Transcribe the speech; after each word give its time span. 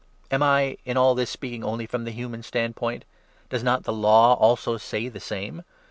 Am 0.31 0.41
8 0.41 0.43
I, 0.47 0.77
in 0.83 0.97
all 0.97 1.13
this, 1.13 1.29
speaking 1.29 1.63
only 1.63 1.85
from 1.85 2.05
the 2.05 2.09
human 2.11 2.41
standpoint? 2.41 3.05
Does 3.51 3.61
not 3.61 3.83
the 3.83 3.93
Law 3.93 4.33
also 4.33 4.77
say 4.77 5.09
the 5.09 5.19
same 5.19 5.61